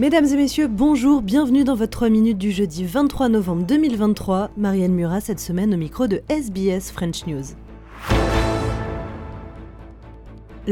Mesdames 0.00 0.24
et 0.24 0.36
messieurs, 0.36 0.66
bonjour, 0.66 1.20
bienvenue 1.20 1.62
dans 1.62 1.74
votre 1.74 1.90
3 1.90 2.08
minutes 2.08 2.38
du 2.38 2.52
jeudi 2.52 2.86
23 2.86 3.28
novembre 3.28 3.66
2023. 3.66 4.48
Marianne 4.56 4.94
Murat 4.94 5.20
cette 5.20 5.40
semaine 5.40 5.74
au 5.74 5.76
micro 5.76 6.06
de 6.06 6.22
SBS 6.30 6.90
French 6.90 7.26
News. 7.26 7.44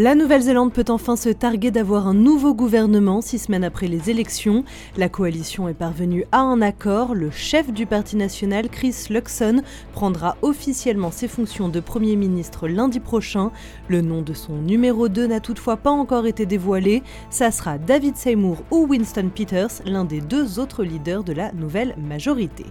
La 0.01 0.15
Nouvelle-Zélande 0.15 0.73
peut 0.73 0.85
enfin 0.91 1.17
se 1.17 1.29
targuer 1.29 1.73
d'avoir 1.73 2.07
un 2.07 2.15
nouveau 2.15 2.55
gouvernement 2.55 3.21
six 3.21 3.41
semaines 3.41 3.65
après 3.65 3.89
les 3.89 4.11
élections. 4.11 4.62
La 4.97 5.09
coalition 5.09 5.69
est 5.69 5.75
parvenue 5.75 6.25
à 6.30 6.39
un 6.39 6.62
accord. 6.62 7.17
Le 7.17 7.33
chef 7.33 7.73
du 7.73 7.85
Parti 7.85 8.15
national, 8.15 8.69
Chris 8.69 8.95
Luxon, 9.11 9.62
prendra 9.93 10.37
officiellement 10.43 11.11
ses 11.11 11.27
fonctions 11.27 11.69
de 11.69 11.80
Premier 11.80 12.15
ministre 12.15 12.69
lundi 12.69 13.01
prochain. 13.01 13.51
Le 13.89 14.01
nom 14.01 14.23
de 14.23 14.34
son 14.34 14.53
numéro 14.59 15.09
2 15.09 15.27
n'a 15.27 15.41
toutefois 15.41 15.77
pas 15.77 15.91
encore 15.91 16.27
été 16.27 16.47
dévoilé. 16.47 17.03
Ça 17.28 17.51
sera 17.51 17.77
David 17.77 18.17
Seymour 18.17 18.59
ou 18.70 18.87
Winston 18.87 19.33
Peters, 19.34 19.83
l'un 19.84 20.05
des 20.05 20.20
deux 20.20 20.61
autres 20.61 20.84
leaders 20.84 21.25
de 21.25 21.33
la 21.33 21.51
nouvelle 21.51 21.97
majorité. 21.98 22.67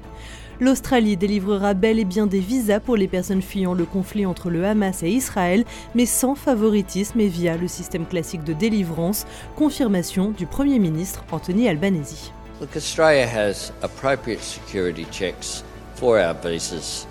L'Australie 0.59 1.17
délivrera 1.17 1.75
bel 1.75 1.99
et 1.99 2.05
bien 2.05 2.25
des 2.25 2.39
visas 2.39 2.79
pour 2.79 2.97
les 2.97 3.07
personnes 3.07 3.43
fuyant 3.43 3.75
le 3.75 3.85
conflit 3.85 4.25
entre 4.25 4.49
le 4.49 4.65
Hamas 4.65 5.03
et 5.03 5.09
Israël, 5.09 5.63
mais 5.93 6.07
sans 6.07 6.33
favoritisme 6.33 7.19
et 7.19 7.27
via 7.27 7.57
le 7.57 7.67
système 7.67 8.07
classique 8.07 8.43
de 8.43 8.53
délivrance, 8.53 9.27
confirmation 9.55 10.31
du 10.31 10.47
Premier 10.47 10.79
ministre 10.79 11.23
Anthony 11.31 11.69
Albanese. 11.69 12.31
Look, 12.59 12.75
Australia 12.75 13.27
has 13.27 13.71
appropriate 13.83 14.41
security 14.41 15.05
checks 15.11 15.63
for 15.93 16.17
our 16.17 16.33
visas, 16.33 17.05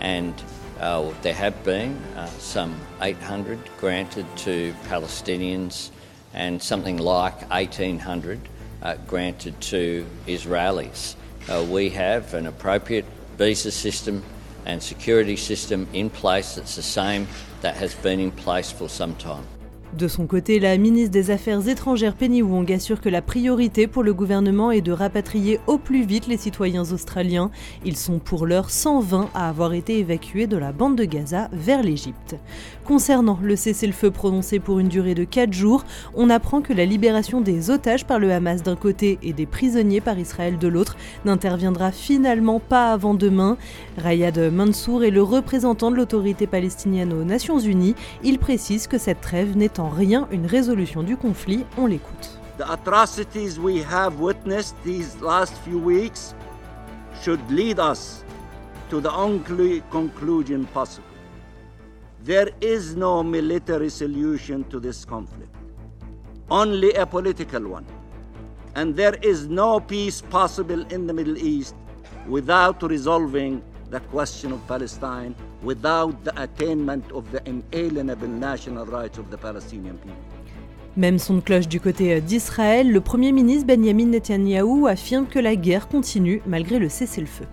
and 0.00 0.32
uh, 0.80 1.02
there 1.20 1.34
have 1.34 1.62
been 1.62 1.94
uh, 2.16 2.26
some 2.38 2.72
800 3.02 3.58
granted 3.78 4.24
to 4.36 4.72
Palestinians 4.88 5.90
and 6.32 6.58
something 6.58 6.96
like 6.96 7.46
1,800 7.50 8.38
uh, 8.82 8.94
granted 9.06 9.60
to 9.60 10.06
Israelis. 10.26 11.16
Uh, 11.48 11.64
we 11.68 11.90
have 11.90 12.34
an 12.34 12.46
appropriate 12.46 13.04
visa 13.36 13.70
system 13.70 14.22
and 14.66 14.82
security 14.82 15.36
system 15.36 15.88
in 15.92 16.10
place 16.10 16.56
that's 16.56 16.76
the 16.76 16.82
same 16.82 17.26
that 17.62 17.76
has 17.76 17.94
been 17.94 18.20
in 18.20 18.30
place 18.30 18.70
for 18.70 18.88
some 18.88 19.14
time. 19.16 19.46
De 19.96 20.06
son 20.06 20.26
côté, 20.26 20.60
la 20.60 20.76
ministre 20.76 21.10
des 21.10 21.30
Affaires 21.30 21.66
étrangères 21.66 22.14
Penny 22.14 22.42
Wong 22.42 22.70
assure 22.70 23.00
que 23.00 23.08
la 23.08 23.22
priorité 23.22 23.86
pour 23.86 24.02
le 24.02 24.12
gouvernement 24.12 24.70
est 24.70 24.82
de 24.82 24.92
rapatrier 24.92 25.60
au 25.66 25.78
plus 25.78 26.04
vite 26.04 26.26
les 26.26 26.36
citoyens 26.36 26.92
australiens. 26.92 27.50
Ils 27.86 27.96
sont 27.96 28.18
pour 28.18 28.46
l'heure 28.46 28.68
120 28.68 29.30
à 29.34 29.48
avoir 29.48 29.72
été 29.72 29.98
évacués 29.98 30.46
de 30.46 30.58
la 30.58 30.72
bande 30.72 30.94
de 30.94 31.04
Gaza 31.04 31.48
vers 31.52 31.82
l'Égypte. 31.82 32.36
Concernant 32.84 33.38
le 33.42 33.56
cessez-le-feu 33.56 34.10
prononcé 34.10 34.60
pour 34.60 34.78
une 34.78 34.88
durée 34.88 35.14
de 35.14 35.24
4 35.24 35.54
jours, 35.54 35.84
on 36.14 36.28
apprend 36.28 36.60
que 36.60 36.74
la 36.74 36.84
libération 36.84 37.40
des 37.40 37.70
otages 37.70 38.04
par 38.04 38.18
le 38.18 38.30
Hamas 38.30 38.62
d'un 38.62 38.76
côté 38.76 39.18
et 39.22 39.32
des 39.32 39.46
prisonniers 39.46 40.02
par 40.02 40.18
Israël 40.18 40.58
de 40.58 40.68
l'autre 40.68 40.96
n'interviendra 41.24 41.92
finalement 41.92 42.60
pas 42.60 42.92
avant 42.92 43.14
demain. 43.14 43.56
Rayad 43.96 44.38
Mansour 44.52 45.02
est 45.04 45.10
le 45.10 45.22
représentant 45.22 45.90
de 45.90 45.96
l'autorité 45.96 46.46
palestinienne 46.46 47.14
aux 47.14 47.24
Nations 47.24 47.58
Unies. 47.58 47.94
Il 48.22 48.38
précise 48.38 48.86
que 48.86 48.98
cette 48.98 49.22
trêve 49.22 49.56
n'est 49.56 49.77
en 49.78 49.88
rien 49.88 50.28
une 50.30 50.46
résolution 50.46 51.02
du 51.02 51.16
conflit. 51.16 51.64
On 51.76 51.86
l'écoute. 51.86 52.38
The 52.58 52.70
atrocities 52.70 53.58
we 53.58 53.82
have 53.82 54.18
witnessed 54.20 54.74
these 54.84 55.20
last 55.20 55.54
few 55.64 55.78
weeks 55.78 56.34
should 57.22 57.40
lead 57.50 57.78
us 57.78 58.24
to 58.90 59.00
the 59.00 59.12
only 59.12 59.82
conclusion 59.90 60.66
possible. 60.74 61.06
There 62.24 62.50
is 62.60 62.96
no 62.96 63.22
military 63.22 63.90
solution 63.90 64.64
to 64.70 64.80
this 64.80 65.04
conflict, 65.04 65.54
only 66.50 66.92
a 66.94 67.06
political 67.06 67.68
one. 67.68 67.86
And 68.74 68.96
there 68.96 69.14
is 69.22 69.46
no 69.46 69.80
peace 69.80 70.20
possible 70.20 70.84
in 70.92 71.06
the 71.06 71.12
Middle 71.12 71.38
East 71.38 71.74
without 72.26 72.82
resolving 72.82 73.62
the 73.90 74.00
question 74.12 74.52
of 74.52 74.60
Palestine 74.66 75.34
without 75.62 76.12
the 76.24 76.32
attainment 76.40 77.04
of 77.12 77.24
the 77.32 77.40
inalienable 77.46 78.28
national 78.28 78.86
rights 78.86 79.18
of 79.18 79.30
the 79.30 79.36
Palestinian 79.36 79.96
people. 79.96 80.16
Même 80.96 81.18
son 81.18 81.36
de 81.36 81.40
cloche 81.40 81.68
du 81.68 81.80
côté 81.80 82.20
d'Israël, 82.20 82.90
le 82.90 83.00
Premier 83.00 83.30
ministre 83.30 83.66
Benjamin 83.66 84.06
Netanyahou 84.06 84.88
affirme 84.88 85.26
que 85.26 85.38
la 85.38 85.54
guerre 85.54 85.86
continue 85.86 86.42
malgré 86.46 86.78
le 86.80 86.88
cessez-le-feu. 86.88 87.44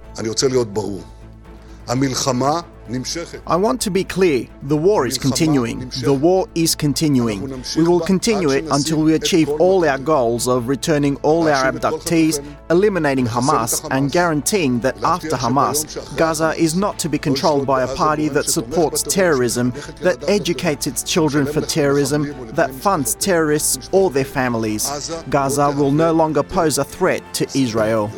I 3.47 3.56
want 3.56 3.81
to 3.81 3.90
be 3.90 4.03
clear 4.03 4.47
the 4.63 4.78
war 4.78 5.07
is 5.07 5.18
continuing. 5.18 5.90
The 6.03 6.13
war 6.13 6.47
is 6.53 6.75
continuing. 6.75 7.63
We 7.75 7.84
will 7.84 8.00
continue 8.00 8.51
it 8.51 8.66
until 8.72 9.01
we 9.01 9.13
achieve 9.16 9.50
all 9.50 9.85
our 9.85 9.97
goals 9.97 10.47
of 10.47 10.68
returning 10.68 11.16
all 11.18 11.47
our 11.47 11.72
abductees, 11.72 12.44
eliminating 12.69 13.25
Hamas, 13.25 13.88
and 13.90 14.12
guaranteeing 14.12 14.79
that 14.81 15.01
after 15.03 15.35
Hamas, 15.35 16.16
Gaza 16.18 16.53
is 16.57 16.75
not 16.75 17.00
to 17.00 17.09
be 17.09 17.18
controlled 17.18 17.66
by 17.66 17.81
a 17.84 17.95
party 17.95 18.28
that 18.29 18.45
supports 18.45 19.01
terrorism, 19.01 19.72
that 20.01 20.24
educates 20.28 20.85
its 20.85 21.01
children 21.03 21.45
for 21.45 21.62
terrorism, 21.62 22.35
that 22.53 22.72
funds 22.72 23.16
terrorists 23.16 23.90
or 23.91 24.09
their 24.12 24.25
families. 24.25 25.12
Gaza 25.29 25.72
will 25.72 25.91
no 25.91 26.12
longer 26.13 26.44
pose 26.44 26.78
a 26.78 26.84
threat 26.84 27.22
to 27.34 27.45
Israel. 27.57 28.12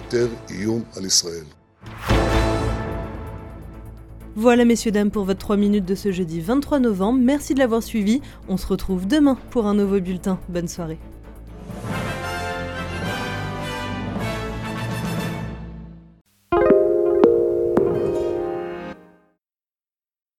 Voilà 4.40 4.66
messieurs 4.66 4.92
dames 4.92 5.10
pour 5.10 5.24
votre 5.24 5.40
3 5.40 5.58
minutes 5.58 5.86
de 5.86 5.96
ce 5.96 6.12
jeudi 6.12 6.42
23 6.42 6.78
novembre. 6.78 7.18
Merci 7.20 7.56
de 7.56 7.60
l'avoir 7.60 7.82
suivi. 7.82 8.22
On 8.48 8.56
se 8.56 8.68
retrouve 8.68 9.08
demain 9.08 9.36
pour 9.50 9.66
un 9.66 9.74
nouveau 9.74 10.00
bulletin. 10.00 10.38
Bonne 10.48 10.68
soirée. 10.68 11.00